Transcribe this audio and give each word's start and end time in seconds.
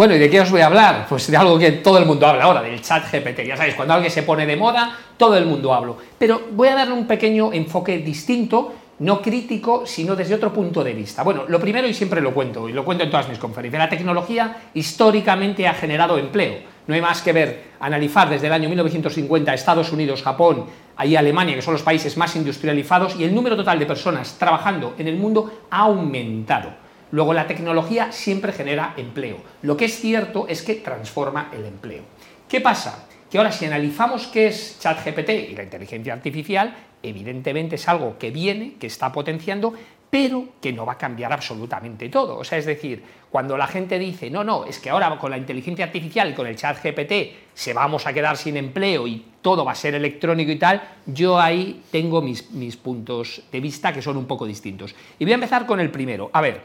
Bueno, 0.00 0.14
¿y 0.14 0.18
de 0.18 0.30
qué 0.30 0.40
os 0.40 0.50
voy 0.50 0.62
a 0.62 0.66
hablar? 0.68 1.04
Pues 1.06 1.30
de 1.30 1.36
algo 1.36 1.58
que 1.58 1.72
todo 1.72 1.98
el 1.98 2.06
mundo 2.06 2.26
habla 2.26 2.44
ahora, 2.44 2.62
del 2.62 2.80
chat 2.80 3.04
GPT. 3.12 3.40
Ya 3.46 3.54
sabéis, 3.54 3.74
cuando 3.74 3.92
alguien 3.92 4.10
se 4.10 4.22
pone 4.22 4.46
de 4.46 4.56
moda, 4.56 4.96
todo 5.18 5.36
el 5.36 5.44
mundo 5.44 5.74
habla. 5.74 5.92
Pero 6.18 6.40
voy 6.52 6.68
a 6.68 6.74
darle 6.74 6.94
un 6.94 7.06
pequeño 7.06 7.52
enfoque 7.52 7.98
distinto, 7.98 8.72
no 9.00 9.20
crítico, 9.20 9.84
sino 9.84 10.16
desde 10.16 10.34
otro 10.34 10.54
punto 10.54 10.82
de 10.82 10.94
vista. 10.94 11.22
Bueno, 11.22 11.44
lo 11.48 11.60
primero, 11.60 11.86
y 11.86 11.92
siempre 11.92 12.22
lo 12.22 12.32
cuento, 12.32 12.66
y 12.66 12.72
lo 12.72 12.82
cuento 12.82 13.04
en 13.04 13.10
todas 13.10 13.28
mis 13.28 13.38
conferencias, 13.38 13.78
la 13.78 13.90
tecnología 13.90 14.70
históricamente 14.72 15.68
ha 15.68 15.74
generado 15.74 16.16
empleo. 16.16 16.60
No 16.86 16.94
hay 16.94 17.02
más 17.02 17.20
que 17.20 17.34
ver, 17.34 17.64
analizar 17.78 18.30
desde 18.30 18.46
el 18.46 18.54
año 18.54 18.70
1950 18.70 19.52
Estados 19.52 19.92
Unidos, 19.92 20.22
Japón, 20.22 20.64
ahí 20.96 21.14
Alemania, 21.14 21.56
que 21.56 21.60
son 21.60 21.74
los 21.74 21.82
países 21.82 22.16
más 22.16 22.34
industrializados, 22.36 23.16
y 23.16 23.24
el 23.24 23.34
número 23.34 23.54
total 23.54 23.78
de 23.78 23.84
personas 23.84 24.38
trabajando 24.38 24.94
en 24.96 25.08
el 25.08 25.18
mundo 25.18 25.66
ha 25.70 25.80
aumentado. 25.80 26.88
Luego, 27.12 27.32
la 27.32 27.46
tecnología 27.46 28.12
siempre 28.12 28.52
genera 28.52 28.94
empleo. 28.96 29.38
Lo 29.62 29.76
que 29.76 29.86
es 29.86 30.00
cierto 30.00 30.46
es 30.48 30.62
que 30.62 30.76
transforma 30.76 31.50
el 31.52 31.64
empleo. 31.64 32.02
¿Qué 32.48 32.60
pasa? 32.60 33.06
Que 33.30 33.38
ahora 33.38 33.52
si 33.52 33.64
analizamos 33.64 34.26
qué 34.26 34.48
es 34.48 34.78
ChatGPT 34.80 35.30
y 35.50 35.54
la 35.54 35.62
inteligencia 35.62 36.12
artificial, 36.12 36.74
evidentemente 37.02 37.76
es 37.76 37.88
algo 37.88 38.18
que 38.18 38.30
viene, 38.30 38.74
que 38.78 38.86
está 38.86 39.12
potenciando, 39.12 39.74
pero 40.10 40.48
que 40.60 40.72
no 40.72 40.84
va 40.84 40.94
a 40.94 40.98
cambiar 40.98 41.32
absolutamente 41.32 42.08
todo. 42.08 42.38
O 42.38 42.44
sea, 42.44 42.58
es 42.58 42.66
decir, 42.66 43.02
cuando 43.30 43.56
la 43.56 43.68
gente 43.68 43.98
dice, 43.98 44.28
no, 44.28 44.42
no, 44.42 44.64
es 44.64 44.80
que 44.80 44.90
ahora 44.90 45.16
con 45.18 45.30
la 45.30 45.38
inteligencia 45.38 45.84
artificial 45.84 46.30
y 46.30 46.34
con 46.34 46.48
el 46.48 46.56
chat 46.56 46.82
GPT 46.82 47.54
se 47.54 47.72
vamos 47.72 48.06
a 48.06 48.12
quedar 48.12 48.36
sin 48.36 48.56
empleo 48.56 49.06
y 49.06 49.24
todo 49.40 49.64
va 49.64 49.72
a 49.72 49.76
ser 49.76 49.94
electrónico 49.94 50.50
y 50.50 50.58
tal, 50.58 50.82
yo 51.06 51.38
ahí 51.38 51.84
tengo 51.92 52.20
mis, 52.20 52.50
mis 52.50 52.76
puntos 52.76 53.42
de 53.52 53.60
vista 53.60 53.92
que 53.92 54.02
son 54.02 54.16
un 54.16 54.26
poco 54.26 54.46
distintos. 54.46 54.94
Y 55.20 55.24
voy 55.24 55.32
a 55.32 55.36
empezar 55.36 55.64
con 55.64 55.78
el 55.78 55.92
primero. 55.92 56.28
A 56.32 56.40
ver, 56.40 56.60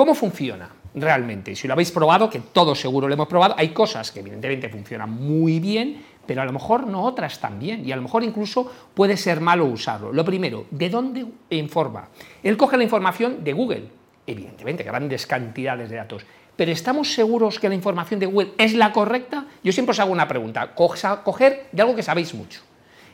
¿Cómo 0.00 0.14
funciona 0.14 0.66
realmente? 0.94 1.54
Si 1.54 1.68
lo 1.68 1.74
habéis 1.74 1.90
probado, 1.90 2.30
que 2.30 2.38
todos 2.38 2.80
seguro 2.80 3.06
lo 3.06 3.12
hemos 3.12 3.28
probado, 3.28 3.54
hay 3.58 3.68
cosas 3.68 4.10
que 4.10 4.20
evidentemente 4.20 4.70
funcionan 4.70 5.10
muy 5.10 5.60
bien, 5.60 6.02
pero 6.24 6.40
a 6.40 6.46
lo 6.46 6.54
mejor 6.54 6.86
no 6.86 7.02
otras 7.02 7.38
también, 7.38 7.86
y 7.86 7.92
a 7.92 7.96
lo 7.96 8.00
mejor 8.00 8.24
incluso 8.24 8.72
puede 8.94 9.18
ser 9.18 9.42
malo 9.42 9.66
usarlo. 9.66 10.10
Lo 10.10 10.24
primero, 10.24 10.64
¿de 10.70 10.88
dónde 10.88 11.26
informa? 11.50 12.08
Él 12.42 12.56
coge 12.56 12.78
la 12.78 12.84
información 12.84 13.44
de 13.44 13.52
Google, 13.52 13.88
evidentemente, 14.26 14.84
grandes 14.84 15.26
cantidades 15.26 15.90
de 15.90 15.96
datos, 15.96 16.24
pero 16.56 16.72
¿estamos 16.72 17.12
seguros 17.12 17.58
que 17.58 17.68
la 17.68 17.74
información 17.74 18.20
de 18.20 18.24
Google 18.24 18.52
es 18.56 18.72
la 18.72 18.92
correcta? 18.92 19.48
Yo 19.62 19.70
siempre 19.70 19.90
os 19.90 20.00
hago 20.00 20.12
una 20.12 20.26
pregunta, 20.26 20.74
coger 20.74 21.68
de 21.72 21.82
algo 21.82 21.94
que 21.94 22.02
sabéis 22.02 22.32
mucho 22.32 22.62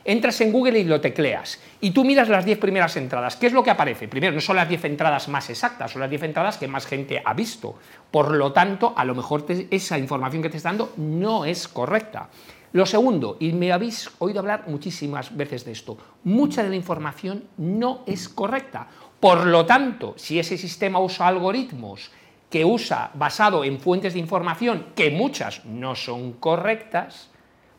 entras 0.07 0.39
en 0.39 0.53
Google 0.53 0.79
y 0.79 0.85
lo 0.85 1.01
tecleas, 1.01 1.59
y 1.81 1.91
tú 1.91 2.05
miras 2.05 2.29
las 2.29 2.45
10 2.45 2.59
primeras 2.59 2.95
entradas, 2.95 3.35
¿qué 3.35 3.47
es 3.47 3.53
lo 3.53 3.61
que 3.61 3.71
aparece? 3.71 4.07
Primero, 4.07 4.33
no 4.33 4.39
son 4.39 4.55
las 4.55 4.69
10 4.69 4.85
entradas 4.85 5.27
más 5.27 5.49
exactas, 5.49 5.91
son 5.91 5.99
las 5.99 6.09
10 6.09 6.23
entradas 6.23 6.57
que 6.57 6.67
más 6.67 6.87
gente 6.87 7.21
ha 7.23 7.33
visto. 7.33 7.75
Por 8.09 8.31
lo 8.31 8.53
tanto, 8.53 8.93
a 8.95 9.03
lo 9.03 9.13
mejor 9.13 9.45
esa 9.69 9.99
información 9.99 10.41
que 10.41 10.49
te 10.49 10.57
está 10.57 10.69
dando 10.69 10.93
no 10.95 11.43
es 11.43 11.67
correcta. 11.67 12.29
Lo 12.71 12.85
segundo, 12.85 13.35
y 13.41 13.51
me 13.51 13.73
habéis 13.73 14.09
oído 14.19 14.39
hablar 14.39 14.63
muchísimas 14.67 15.35
veces 15.35 15.65
de 15.65 15.73
esto, 15.73 15.97
mucha 16.23 16.63
de 16.63 16.69
la 16.69 16.75
información 16.77 17.43
no 17.57 18.03
es 18.07 18.29
correcta. 18.29 18.87
Por 19.19 19.45
lo 19.45 19.65
tanto, 19.65 20.13
si 20.15 20.39
ese 20.39 20.57
sistema 20.57 20.99
usa 20.99 21.27
algoritmos 21.27 22.11
que 22.49 22.63
usa 22.63 23.11
basado 23.13 23.65
en 23.65 23.77
fuentes 23.77 24.13
de 24.13 24.19
información 24.19 24.87
que 24.95 25.11
muchas 25.11 25.65
no 25.65 25.95
son 25.95 26.33
correctas, 26.33 27.29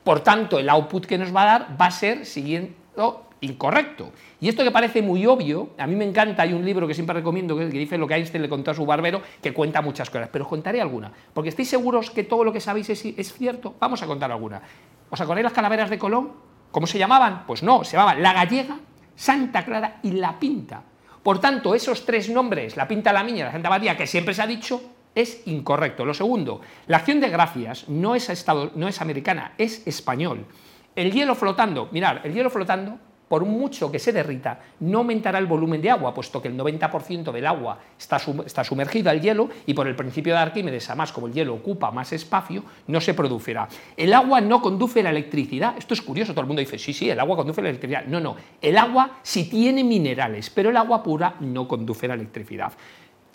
por 0.09 0.21
tanto, 0.21 0.59
el 0.59 0.71
output 0.71 1.05
que 1.05 1.19
nos 1.19 1.37
va 1.37 1.43
a 1.43 1.45
dar 1.45 1.77
va 1.79 1.85
a 1.85 1.91
ser 1.91 2.25
siguiendo 2.25 3.27
incorrecto. 3.43 4.11
Y 4.41 4.49
esto 4.49 4.65
que 4.65 4.71
parece 4.71 5.03
muy 5.03 5.27
obvio, 5.27 5.73
a 5.77 5.87
mí 5.87 5.97
me 5.97 6.07
encanta, 6.07 6.45
hay 6.45 6.55
un 6.55 6.65
libro 6.65 6.89
que 6.89 6.95
siempre 6.95 7.13
recomiendo 7.13 7.55
que, 7.55 7.67
dice 7.67 7.99
lo 7.99 8.07
que 8.07 8.15
Einstein 8.15 8.41
le 8.41 8.49
contó 8.49 8.71
a 8.71 8.75
su 8.75 8.87
barbero, 8.87 9.21
que 9.43 9.53
cuenta 9.53 9.83
muchas 9.83 10.09
cosas, 10.09 10.31
pero 10.33 10.47
os 10.47 10.49
contaré 10.49 10.81
alguna, 10.81 11.13
porque 11.35 11.51
estáis 11.51 11.69
seguros 11.69 12.11
que 12.11 12.25
todo 12.25 12.43
lo 12.43 12.55
que 12.55 12.59
sabéis 12.59 12.89
es, 12.89 13.35
cierto. 13.35 13.75
Vamos 13.79 14.03
a 14.03 14.07
contar 14.07 14.33
alguna. 14.33 14.63
¿Os 15.11 15.21
acordáis 15.21 15.45
las 15.45 15.53
calaveras 15.53 15.91
de 15.91 15.99
Colón? 15.99 16.33
¿Cómo 16.71 16.87
se 16.87 16.99
llamaban? 16.99 17.45
Pues 17.47 17.63
no, 17.63 17.85
se 17.85 17.99
llamaban 17.99 18.23
La 18.23 18.33
Gallega, 18.33 18.79
Santa 19.15 19.63
Clara 19.63 20.01
y 20.03 20.13
La 20.13 20.39
Pinta. 20.39 20.85
Por 21.23 21.39
tanto, 21.39 21.75
esos 21.75 22.07
tres 22.07 22.31
nombres, 22.31 22.79
La 22.79 22.89
Pinta, 22.89 23.13
La 23.13 23.23
Miña 23.23 23.41
y 23.41 23.43
La 23.43 23.53
Santa 23.53 23.69
María, 23.69 23.95
que 23.95 24.07
siempre 24.07 24.33
se 24.33 24.41
ha 24.41 24.47
dicho, 24.47 24.81
es 25.19 25.43
incorrecto. 25.47 26.05
Lo 26.05 26.15
segundo, 26.15 26.61
la 26.87 26.99
acción 26.99 27.21
de 27.21 27.29
gracias 27.29 27.89
no 27.89 28.15
es, 28.15 28.31
estado, 28.31 28.71
es 28.89 29.01
americana, 29.01 29.53
es 29.59 29.85
español. 29.87 30.47
El 30.95 31.13
hielo 31.13 31.35
flotando, 31.35 31.89
mirad, 31.91 32.25
el 32.25 32.35
hielo 32.35 32.51
flotando, 32.51 32.99
por 33.27 33.45
mucho 33.45 33.91
que 33.91 33.99
se 33.99 34.13
derrita, 34.13 34.61
no 34.81 34.99
aumentará 34.99 35.39
el 35.39 35.47
volumen 35.47 35.83
de 35.83 35.91
agua, 35.91 36.15
puesto 36.15 36.41
que 36.41 36.49
el 36.49 36.57
90% 36.57 37.31
del 37.31 37.47
agua 37.47 37.79
está, 37.99 38.19
está 38.47 38.65
sumergido 38.65 39.11
al 39.11 39.21
hielo 39.21 39.49
y 39.67 39.75
por 39.75 39.87
el 39.87 39.95
principio 39.95 40.35
de 40.35 40.41
Arquímedes, 40.41 40.89
además 40.89 41.13
como 41.13 41.27
el 41.27 41.35
hielo 41.35 41.55
ocupa 41.55 41.91
más 41.91 42.13
espacio, 42.13 42.65
no 42.87 43.01
se 43.01 43.13
producirá. 43.13 43.69
El 43.97 44.15
agua 44.15 44.41
no 44.41 44.63
conduce 44.63 45.03
la 45.03 45.11
electricidad. 45.11 45.75
Esto 45.77 45.95
es 45.95 46.01
curioso, 46.01 46.33
todo 46.33 46.43
el 46.43 46.47
mundo 46.47 46.61
dice, 46.61 46.79
sí, 46.79 46.93
sí, 46.93 47.11
el 47.11 47.21
agua 47.21 47.37
conduce 47.37 47.61
la 47.61 47.69
electricidad. 47.69 48.07
No, 48.07 48.19
no, 48.19 48.37
el 48.63 48.79
agua 48.79 49.19
sí 49.23 49.49
tiene 49.51 49.85
minerales, 49.85 50.49
pero 50.49 50.71
el 50.71 50.77
agua 50.77 51.03
pura 51.03 51.35
no 51.41 51.69
conduce 51.69 52.09
la 52.09 52.15
electricidad. 52.15 52.73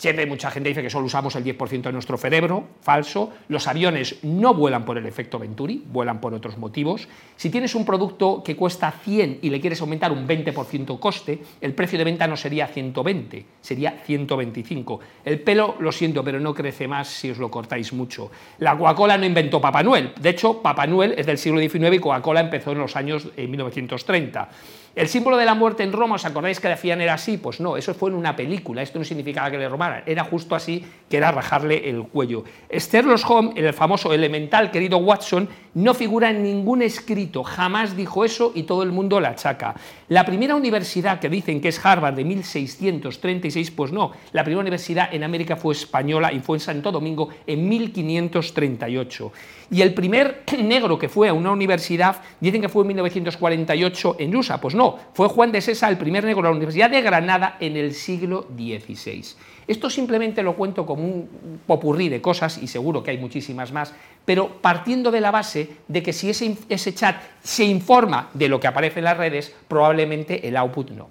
Siempre 0.04 0.26
mucha 0.26 0.50
gente 0.50 0.68
dice 0.68 0.82
que 0.82 0.90
solo 0.90 1.06
usamos 1.06 1.34
el 1.34 1.42
10% 1.42 1.80
de 1.80 1.92
nuestro 1.92 2.18
cerebro, 2.18 2.64
falso. 2.82 3.32
Los 3.48 3.66
aviones 3.66 4.16
no 4.22 4.52
vuelan 4.52 4.84
por 4.84 4.98
el 4.98 5.06
efecto 5.06 5.38
Venturi, 5.38 5.82
vuelan 5.82 6.20
por 6.20 6.34
otros 6.34 6.58
motivos. 6.58 7.08
Si 7.36 7.48
tienes 7.48 7.74
un 7.74 7.86
producto 7.86 8.42
que 8.44 8.54
cuesta 8.54 8.90
100 8.90 9.38
y 9.40 9.48
le 9.48 9.62
quieres 9.62 9.80
aumentar 9.80 10.12
un 10.12 10.28
20% 10.28 10.98
coste, 10.98 11.38
el 11.58 11.72
precio 11.72 11.96
de 11.96 12.04
venta 12.04 12.26
no 12.26 12.36
sería 12.36 12.66
120, 12.66 13.46
sería 13.62 13.92
125. 13.92 15.00
El 15.24 15.40
pelo, 15.40 15.76
lo 15.78 15.90
siento, 15.90 16.22
pero 16.22 16.38
no 16.38 16.52
crece 16.52 16.86
más 16.86 17.08
si 17.08 17.30
os 17.30 17.38
lo 17.38 17.50
cortáis 17.50 17.94
mucho. 17.94 18.30
La 18.58 18.76
Coca-Cola 18.76 19.16
no 19.16 19.24
inventó 19.24 19.58
Papá 19.58 19.82
Noel. 19.82 20.12
De 20.20 20.28
hecho, 20.28 20.60
Papá 20.60 20.86
Noel 20.86 21.14
es 21.16 21.24
del 21.24 21.38
siglo 21.38 21.60
XIX 21.60 21.94
y 21.94 21.98
Coca-Cola 21.98 22.40
empezó 22.40 22.72
en 22.72 22.78
los 22.78 22.94
años 22.94 23.30
1930. 23.38 24.50
El 24.94 25.08
símbolo 25.08 25.36
de 25.36 25.44
la 25.44 25.54
muerte 25.54 25.82
en 25.82 25.92
Roma, 25.92 26.14
¿os 26.14 26.24
acordáis 26.24 26.60
que 26.60 26.68
decían 26.68 27.00
era 27.00 27.14
así? 27.14 27.36
Pues 27.36 27.58
no, 27.58 27.76
eso 27.76 27.94
fue 27.94 28.10
en 28.10 28.16
una 28.16 28.36
película, 28.36 28.80
esto 28.80 29.00
no 29.00 29.04
significaba 29.04 29.50
que 29.50 29.58
le 29.58 29.68
robaran, 29.68 29.93
era 30.06 30.24
justo 30.24 30.54
así, 30.54 30.84
que 31.08 31.18
era 31.18 31.30
rajarle 31.30 31.88
el 31.88 32.02
cuello. 32.04 32.44
Sherlock 32.70 33.30
Holmes, 33.30 33.54
el 33.56 33.72
famoso 33.72 34.12
elemental 34.12 34.70
querido 34.70 34.98
Watson, 34.98 35.48
no 35.74 35.94
figura 35.94 36.30
en 36.30 36.42
ningún 36.42 36.82
escrito, 36.82 37.42
jamás 37.42 37.96
dijo 37.96 38.24
eso 38.24 38.52
y 38.54 38.62
todo 38.62 38.82
el 38.82 38.92
mundo 38.92 39.20
la 39.20 39.30
achaca. 39.30 39.74
La 40.08 40.24
primera 40.24 40.54
universidad 40.54 41.18
que 41.18 41.28
dicen 41.28 41.60
que 41.60 41.68
es 41.68 41.84
Harvard 41.84 42.14
de 42.14 42.24
1636, 42.24 43.70
pues 43.72 43.92
no, 43.92 44.12
la 44.32 44.44
primera 44.44 44.60
universidad 44.60 45.12
en 45.12 45.24
América 45.24 45.56
fue 45.56 45.74
española 45.74 46.32
y 46.32 46.40
fue 46.40 46.56
en 46.56 46.60
Santo 46.60 46.92
Domingo 46.92 47.28
en 47.46 47.68
1538. 47.68 49.32
Y 49.70 49.82
el 49.82 49.94
primer 49.94 50.44
negro 50.58 50.98
que 50.98 51.08
fue 51.08 51.28
a 51.28 51.32
una 51.32 51.50
universidad, 51.50 52.22
dicen 52.40 52.60
que 52.60 52.68
fue 52.68 52.82
en 52.82 52.88
1948 52.88 54.16
en 54.20 54.36
USA, 54.36 54.60
pues 54.60 54.74
no, 54.74 54.98
fue 55.12 55.28
Juan 55.28 55.52
de 55.52 55.60
Sesa 55.60 55.88
el 55.88 55.98
primer 55.98 56.24
negro 56.24 56.40
a 56.40 56.50
la 56.50 56.56
Universidad 56.56 56.90
de 56.90 57.02
Granada 57.02 57.56
en 57.60 57.76
el 57.76 57.94
siglo 57.94 58.46
XVI. 58.56 59.24
Esto 59.66 59.88
simplemente 59.88 60.42
lo 60.42 60.56
cuento 60.56 60.84
como 60.84 61.04
un 61.04 61.60
popurrí 61.66 62.08
de 62.08 62.20
cosas, 62.20 62.58
y 62.58 62.66
seguro 62.66 63.02
que 63.02 63.10
hay 63.10 63.18
muchísimas 63.18 63.72
más, 63.72 63.94
pero 64.24 64.60
partiendo 64.60 65.10
de 65.10 65.20
la 65.20 65.30
base 65.30 65.76
de 65.88 66.02
que 66.02 66.12
si 66.12 66.30
ese, 66.30 66.94
chat 66.94 67.16
se 67.42 67.64
informa 67.64 68.30
de 68.34 68.48
lo 68.48 68.60
que 68.60 68.66
aparece 68.66 69.00
en 69.00 69.04
las 69.04 69.16
redes, 69.16 69.54
probablemente 69.68 70.46
el 70.46 70.56
output 70.56 70.90
no. 70.90 71.08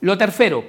Lo 0.00 0.18
tercero, 0.18 0.64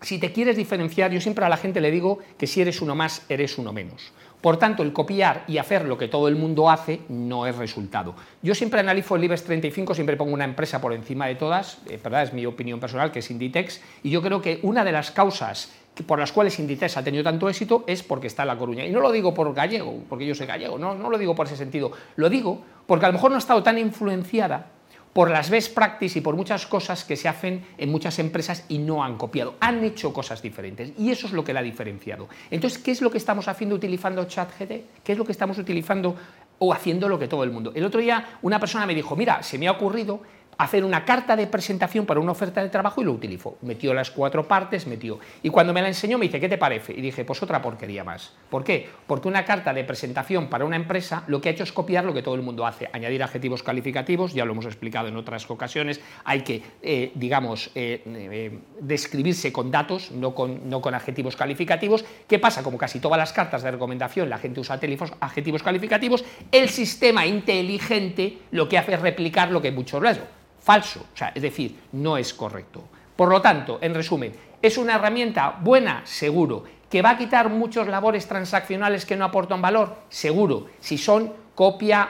si 0.00 0.18
te 0.18 0.32
quieres 0.32 0.56
diferenciar, 0.56 1.10
yo 1.10 1.20
siempre 1.20 1.44
a 1.44 1.48
la 1.48 1.56
gente 1.56 1.80
le 1.80 1.90
digo 1.90 2.18
que 2.38 2.46
si 2.46 2.60
eres 2.60 2.80
uno 2.80 2.94
más, 2.94 3.24
eres 3.28 3.58
uno 3.58 3.72
menos. 3.72 4.12
Por 4.42 4.56
tanto, 4.56 4.82
el 4.82 4.92
copiar 4.92 5.44
y 5.46 5.58
hacer 5.58 5.84
lo 5.84 5.96
que 5.96 6.08
todo 6.08 6.26
el 6.26 6.34
mundo 6.34 6.68
hace 6.68 7.00
no 7.08 7.46
es 7.46 7.54
resultado. 7.56 8.16
Yo 8.42 8.56
siempre 8.56 8.80
analizo 8.80 9.14
el 9.14 9.22
IBEX 9.22 9.44
35, 9.44 9.94
siempre 9.94 10.16
pongo 10.16 10.34
una 10.34 10.44
empresa 10.44 10.80
por 10.80 10.92
encima 10.92 11.26
de 11.26 11.36
todas, 11.36 11.78
eh, 11.88 12.00
¿verdad? 12.02 12.24
es 12.24 12.32
mi 12.32 12.44
opinión 12.44 12.80
personal, 12.80 13.12
que 13.12 13.20
es 13.20 13.30
Inditex, 13.30 13.80
y 14.02 14.10
yo 14.10 14.20
creo 14.20 14.42
que 14.42 14.58
una 14.62 14.84
de 14.84 14.90
las 14.90 15.12
causas 15.12 15.70
por 16.06 16.18
las 16.18 16.32
cuales 16.32 16.58
Inditex 16.58 16.96
ha 16.96 17.04
tenido 17.04 17.22
tanto 17.22 17.48
éxito 17.48 17.84
es 17.86 18.02
porque 18.02 18.26
está 18.26 18.42
en 18.42 18.48
La 18.48 18.58
Coruña. 18.58 18.84
Y 18.84 18.90
no 18.90 19.00
lo 19.00 19.12
digo 19.12 19.34
por 19.34 19.52
gallego, 19.52 20.02
porque 20.08 20.26
yo 20.26 20.34
soy 20.34 20.46
gallego, 20.46 20.78
no, 20.78 20.94
no 20.94 21.10
lo 21.10 21.18
digo 21.18 21.34
por 21.34 21.46
ese 21.46 21.56
sentido, 21.56 21.92
lo 22.16 22.30
digo 22.30 22.62
porque 22.86 23.06
a 23.06 23.08
lo 23.08 23.14
mejor 23.14 23.30
no 23.30 23.36
ha 23.36 23.38
estado 23.38 23.62
tan 23.62 23.78
influenciada 23.78 24.66
por 25.12 25.30
las 25.30 25.50
best 25.50 25.74
practices 25.74 26.16
y 26.16 26.20
por 26.22 26.36
muchas 26.36 26.66
cosas 26.66 27.04
que 27.04 27.16
se 27.16 27.28
hacen 27.28 27.64
en 27.76 27.90
muchas 27.90 28.18
empresas 28.18 28.64
y 28.68 28.78
no 28.78 29.04
han 29.04 29.16
copiado. 29.18 29.54
Han 29.60 29.84
hecho 29.84 30.12
cosas 30.12 30.40
diferentes 30.40 30.92
y 30.98 31.10
eso 31.10 31.26
es 31.26 31.32
lo 31.32 31.44
que 31.44 31.52
la 31.52 31.60
ha 31.60 31.62
diferenciado. 31.62 32.28
Entonces, 32.50 32.78
¿qué 32.78 32.90
es 32.90 33.02
lo 33.02 33.10
que 33.10 33.18
estamos 33.18 33.48
haciendo 33.48 33.76
utilizando 33.76 34.24
ChatGD? 34.24 34.80
¿Qué 35.04 35.12
es 35.12 35.18
lo 35.18 35.24
que 35.24 35.32
estamos 35.32 35.58
utilizando 35.58 36.16
o 36.58 36.72
haciendo 36.72 37.08
lo 37.08 37.18
que 37.18 37.28
todo 37.28 37.44
el 37.44 37.50
mundo? 37.50 37.72
El 37.74 37.84
otro 37.84 38.00
día 38.00 38.38
una 38.40 38.58
persona 38.58 38.86
me 38.86 38.94
dijo, 38.94 39.14
mira, 39.14 39.42
se 39.42 39.58
me 39.58 39.68
ha 39.68 39.72
ocurrido 39.72 40.20
hacer 40.62 40.84
una 40.84 41.04
carta 41.04 41.34
de 41.34 41.46
presentación 41.46 42.06
para 42.06 42.20
una 42.20 42.32
oferta 42.32 42.62
de 42.62 42.68
trabajo 42.68 43.00
y 43.02 43.04
lo 43.04 43.12
utilizó. 43.12 43.56
Metió 43.62 43.92
las 43.92 44.10
cuatro 44.10 44.46
partes, 44.46 44.86
metió. 44.86 45.18
Y 45.42 45.50
cuando 45.50 45.72
me 45.72 45.82
la 45.82 45.88
enseñó 45.88 46.18
me 46.18 46.26
dice, 46.26 46.38
¿qué 46.38 46.48
te 46.48 46.58
parece? 46.58 46.92
Y 46.92 47.00
dije, 47.00 47.24
pues 47.24 47.42
otra 47.42 47.60
porquería 47.60 48.04
más. 48.04 48.32
¿Por 48.48 48.62
qué? 48.62 48.88
Porque 49.06 49.28
una 49.28 49.44
carta 49.44 49.74
de 49.74 49.84
presentación 49.84 50.48
para 50.48 50.64
una 50.64 50.76
empresa 50.76 51.24
lo 51.26 51.40
que 51.40 51.48
ha 51.48 51.52
hecho 51.52 51.64
es 51.64 51.72
copiar 51.72 52.04
lo 52.04 52.14
que 52.14 52.22
todo 52.22 52.34
el 52.34 52.42
mundo 52.42 52.66
hace, 52.66 52.88
añadir 52.92 53.22
adjetivos 53.22 53.62
calificativos, 53.62 54.34
ya 54.34 54.44
lo 54.44 54.52
hemos 54.52 54.66
explicado 54.66 55.08
en 55.08 55.16
otras 55.16 55.50
ocasiones, 55.50 56.00
hay 56.24 56.42
que, 56.42 56.62
eh, 56.82 57.10
digamos, 57.14 57.70
eh, 57.74 58.02
eh, 58.06 58.58
describirse 58.80 59.52
con 59.52 59.70
datos, 59.70 60.12
no 60.12 60.34
con, 60.34 60.68
no 60.68 60.80
con 60.80 60.94
adjetivos 60.94 61.36
calificativos. 61.36 62.04
¿Qué 62.28 62.38
pasa? 62.38 62.62
Como 62.62 62.78
casi 62.78 63.00
todas 63.00 63.18
las 63.18 63.32
cartas 63.32 63.62
de 63.62 63.70
recomendación 63.70 64.30
la 64.30 64.38
gente 64.38 64.60
usa 64.60 64.78
adjetivos 65.20 65.62
calificativos, 65.62 66.24
el 66.50 66.68
sistema 66.68 67.26
inteligente 67.26 68.38
lo 68.50 68.68
que 68.68 68.78
hace 68.78 68.94
es 68.94 69.00
replicar 69.00 69.50
lo 69.50 69.60
que 69.60 69.72
muchos 69.72 70.02
les 70.02 70.20
falso, 70.62 71.00
o 71.12 71.16
sea, 71.16 71.32
es 71.34 71.42
decir, 71.42 71.78
no 71.92 72.16
es 72.16 72.32
correcto. 72.32 72.84
Por 73.16 73.28
lo 73.28 73.42
tanto, 73.42 73.78
en 73.82 73.94
resumen, 73.94 74.32
¿es 74.60 74.78
una 74.78 74.94
herramienta 74.94 75.58
buena? 75.60 76.02
Seguro. 76.04 76.64
¿Que 76.88 77.02
va 77.02 77.10
a 77.10 77.18
quitar 77.18 77.48
muchos 77.48 77.88
labores 77.88 78.26
transaccionales 78.26 79.06
que 79.06 79.16
no 79.16 79.24
aportan 79.24 79.62
valor? 79.62 79.96
Seguro. 80.08 80.68
Si 80.78 80.98
son 80.98 81.32
copia, 81.54 82.08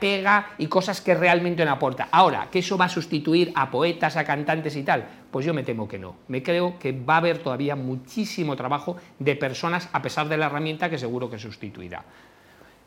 pega 0.00 0.50
y 0.58 0.66
cosas 0.66 1.00
que 1.00 1.14
realmente 1.14 1.64
no 1.64 1.72
aporta. 1.72 2.08
Ahora, 2.10 2.48
¿que 2.50 2.60
eso 2.60 2.76
va 2.76 2.86
a 2.86 2.88
sustituir 2.88 3.52
a 3.54 3.70
poetas, 3.70 4.16
a 4.16 4.24
cantantes 4.24 4.76
y 4.76 4.82
tal? 4.82 5.06
Pues 5.30 5.46
yo 5.46 5.54
me 5.54 5.62
temo 5.62 5.88
que 5.88 5.98
no. 5.98 6.16
Me 6.28 6.42
creo 6.42 6.78
que 6.78 6.92
va 6.92 7.14
a 7.14 7.18
haber 7.18 7.38
todavía 7.38 7.76
muchísimo 7.76 8.56
trabajo 8.56 8.96
de 9.18 9.36
personas, 9.36 9.88
a 9.92 10.02
pesar 10.02 10.28
de 10.28 10.36
la 10.36 10.46
herramienta 10.46 10.90
que 10.90 10.98
seguro 10.98 11.30
que 11.30 11.38
sustituirá. 11.38 12.04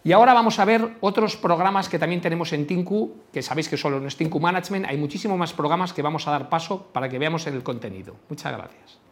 Y 0.05 0.11
ahora 0.11 0.33
vamos 0.33 0.59
a 0.59 0.65
ver 0.65 0.97
otros 1.00 1.38
programas 1.38 1.88
que 1.88 1.97
también 1.97 2.19
tenemos 2.19 2.51
en 2.51 2.67
Tinku, 2.67 3.15
que 3.31 3.41
sabéis 3.41 3.69
que 3.69 3.77
solo 3.77 4.01
no 4.01 4.07
es 4.07 4.17
Tinku 4.17 4.39
Management, 4.39 4.85
hay 4.88 4.97
muchísimos 4.97 5.38
más 5.38 5.53
programas 5.53 5.94
que 5.94 6.01
vamos 6.01 6.27
a 6.27 6.31
dar 6.31 6.50
paso 6.50 6.88
para 6.91 7.07
que 7.07 7.19
veamos 7.19 7.47
el 7.47 7.63
contenido. 7.63 8.15
Muchas 8.27 8.51
gracias. 8.51 9.03